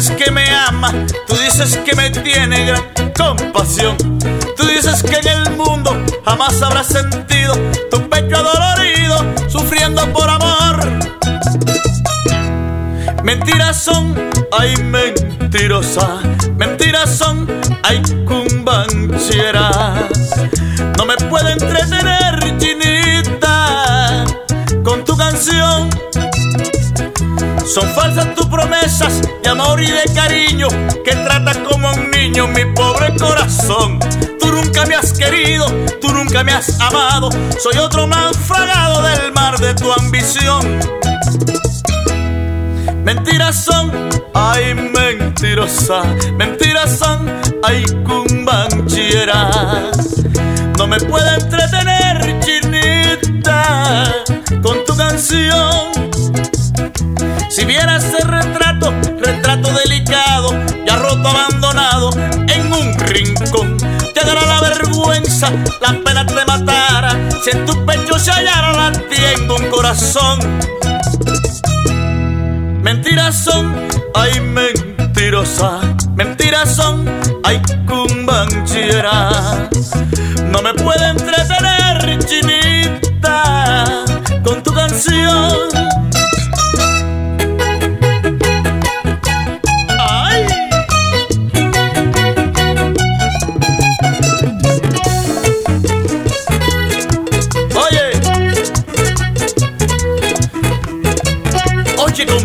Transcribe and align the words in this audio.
dices 0.00 1.76
que 1.84 1.94
me 1.94 2.08
tiene 2.08 2.64
gran 2.64 3.12
compasión. 3.12 3.96
Tú 4.56 4.66
dices 4.66 5.02
que 5.02 5.16
en 5.16 5.28
el 5.28 5.50
mundo 5.56 5.94
jamás 6.24 6.62
habrás 6.62 6.86
sentido 6.86 7.54
tu 7.90 8.08
pecho 8.08 8.36
adolorido, 8.36 9.26
sufriendo 9.48 10.10
por 10.10 10.30
amor. 10.30 10.80
Mentiras 13.22 13.76
son, 13.76 14.14
ay 14.58 14.74
mentirosa, 14.78 16.20
mentiras 16.56 17.10
son, 17.14 17.46
ay 17.82 18.00
cumbancheras. 18.26 20.08
No 20.96 21.04
me 21.04 21.16
puedo 21.28 21.48
entretener, 21.50 22.19
Son 27.72 27.88
falsas 27.94 28.34
tus 28.34 28.46
promesas 28.46 29.22
de 29.44 29.48
amor 29.48 29.80
y 29.80 29.86
de 29.86 30.02
cariño 30.12 30.66
que 31.04 31.14
tratas 31.14 31.56
como 31.58 31.88
un 31.92 32.10
niño 32.10 32.48
mi 32.48 32.64
pobre 32.64 33.14
corazón. 33.14 34.00
Tú 34.40 34.50
nunca 34.50 34.84
me 34.86 34.96
has 34.96 35.12
querido, 35.12 35.66
tú 36.00 36.08
nunca 36.12 36.42
me 36.42 36.50
has 36.50 36.80
amado. 36.80 37.28
Soy 37.62 37.78
otro 37.78 38.08
naufragado 38.08 39.02
del 39.02 39.32
mar 39.32 39.56
de 39.60 39.72
tu 39.74 39.92
ambición. 39.92 40.80
Mentiras 43.04 43.64
son, 43.64 43.92
ay 44.34 44.74
mentirosa, 44.74 46.02
mentiras 46.36 46.98
son, 46.98 47.30
ay 47.62 47.84
cumbancheras. 48.04 49.56
No 50.76 50.88
me 50.88 50.98
puedo 50.98 51.34
entretener, 51.36 52.40
chinita, 52.40 54.12
con 54.60 54.84
tu 54.84 54.96
canción. 54.96 56.00
Si 57.50 57.64
vieras 57.64 58.04
ese 58.04 58.24
retrato, 58.24 58.94
retrato 59.18 59.72
delicado, 59.72 60.54
ya 60.86 60.94
roto, 60.94 61.28
abandonado, 61.28 62.10
en 62.46 62.72
un 62.72 62.96
rincón, 62.96 63.76
te 63.76 64.24
dará 64.24 64.46
la 64.46 64.60
vergüenza, 64.60 65.50
la 65.80 65.98
pena 66.04 66.24
te 66.24 66.46
matara, 66.46 67.10
si 67.42 67.50
en 67.50 67.66
tu 67.66 67.84
pecho 67.84 68.20
se 68.20 68.30
hallara 68.30 68.72
latiendo 68.72 69.56
un 69.56 69.68
corazón. 69.68 70.38
Mentiras 72.82 73.42
son, 73.42 73.74
ay 74.14 74.40
mentirosa, 74.40 75.80
mentiras 76.14 76.72
son, 76.76 77.04
ay 77.42 77.60
cumbanchera. 77.84 79.68
No 80.44 80.62
me 80.62 80.72
puedo 80.74 81.04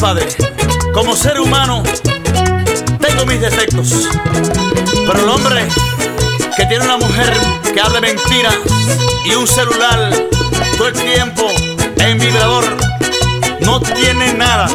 compadre, 0.00 0.28
como 0.94 1.14
ser 1.14 1.38
humano 1.38 1.82
tengo 3.00 3.26
mis 3.26 3.38
defectos, 3.38 4.08
pero 5.06 5.22
el 5.22 5.28
hombre 5.28 5.68
que 6.56 6.64
tiene 6.64 6.86
una 6.86 6.96
mujer 6.96 7.30
que 7.74 7.78
habla 7.82 8.00
mentira 8.00 8.48
y 9.26 9.34
un 9.34 9.46
celular 9.46 10.10
todo 10.78 10.88
el 10.88 10.94
tiempo 10.94 11.46
en 11.98 12.18
vibrador 12.18 12.64
no 13.60 13.78
tiene 13.78 14.32
nada, 14.32 14.70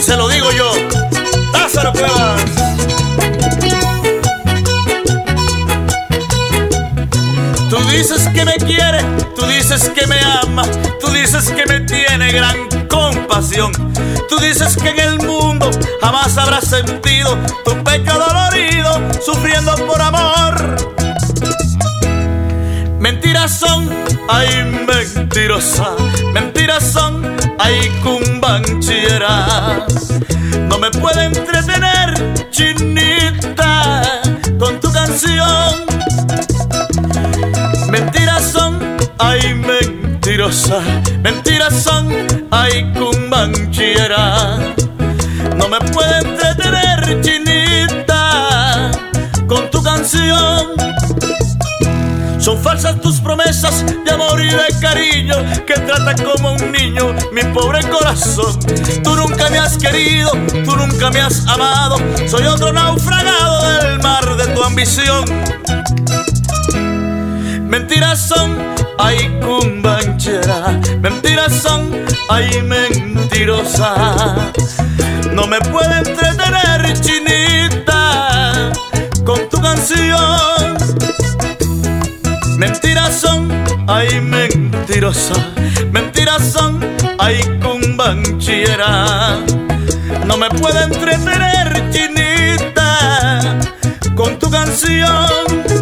se 0.00 0.16
lo 0.16 0.30
digo 0.30 0.50
yo, 0.52 0.72
Lázaro 1.52 1.92
Cuevas. 1.92 2.40
Tú 7.68 7.76
dices 7.90 8.26
que 8.34 8.46
me 8.46 8.54
quiere, 8.54 9.04
tú 9.36 9.44
dices 9.44 9.90
que 9.90 10.06
me 10.06 10.18
ama, 10.42 10.62
tú 11.02 11.10
dices 11.10 11.50
que 11.50 11.66
me 11.66 11.80
gran 12.32 12.56
compasión. 12.88 13.72
Tú 14.28 14.38
dices 14.38 14.76
que 14.76 14.90
en 14.90 15.00
el 15.00 15.18
mundo 15.18 15.70
jamás 16.00 16.36
habrás 16.38 16.64
sentido 16.64 17.36
tu 17.64 17.72
pecho 17.82 18.12
dolorido, 18.18 19.00
sufriendo 19.24 19.74
por 19.86 20.00
amor. 20.00 20.76
Mentiras 22.98 23.58
son, 23.58 23.88
ay 24.28 24.64
mentirosa, 24.86 25.96
mentiras 26.32 26.84
son, 26.84 27.36
ay 27.58 27.90
cumbancheras. 28.02 29.84
No 30.68 30.78
me 30.78 30.90
puedo 30.90 31.20
entretener, 31.20 32.14
chinita, 32.50 34.02
con 34.58 34.78
tu 34.80 34.92
canción. 34.92 35.86
Mentiras 37.90 38.44
son, 38.44 38.78
ay 39.18 39.54
mentirosa, 39.54 40.80
mentiras 41.22 41.82
son, 41.82 42.08
ay 42.50 42.92
cumbanchera. 42.92 44.58
No 45.56 45.68
me 45.68 45.78
puedo 45.92 46.14
entretener, 46.16 47.20
chinita, 47.20 48.90
con 49.46 49.70
tu 49.70 49.82
canción. 49.82 50.68
Son 52.38 52.58
falsas 52.58 53.00
tus 53.00 53.20
promesas 53.20 53.84
de 54.04 54.10
amor 54.10 54.40
y 54.40 54.48
de 54.48 54.80
cariño 54.80 55.36
que 55.66 55.74
tratan 55.74 56.16
como 56.24 56.52
un 56.54 56.72
niño 56.72 57.14
mi 57.32 57.42
pobre 57.52 57.80
corazón. 57.88 58.58
Tú 59.04 59.14
nunca 59.14 59.50
me 59.50 59.58
has 59.58 59.76
querido, 59.76 60.32
tú 60.64 60.74
nunca 60.76 61.10
me 61.10 61.20
has 61.20 61.46
amado. 61.46 61.98
Soy 62.26 62.44
otro 62.44 62.72
naufragado 62.72 63.70
del 63.70 63.98
mar 64.00 64.36
de 64.36 64.46
tu 64.54 64.64
ambición. 64.64 65.24
Mentiras 67.68 68.18
son, 68.26 68.58
ay 68.98 69.38
mentiras 71.00 71.52
son, 71.52 71.90
ay 72.28 72.62
mentirosa. 72.62 74.52
No 75.32 75.46
me 75.46 75.60
puedo 75.60 75.92
entretener, 75.92 77.00
chinita, 77.00 78.70
con 79.24 79.48
tu 79.48 79.60
canción. 79.60 80.76
Mentiras 82.56 83.14
son, 83.20 83.48
ay 83.86 84.20
mentirosa, 84.20 85.34
mentiras 85.92 86.42
son, 86.52 86.80
ay 87.18 87.40
cumbanchera. 87.62 89.38
No 90.26 90.36
me 90.36 90.48
puedo 90.50 90.80
entretener, 90.80 91.90
chinita, 91.90 93.58
con 94.14 94.38
tu 94.38 94.50
canción. 94.50 95.79